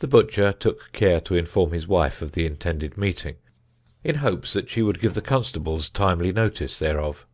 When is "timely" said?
5.88-6.30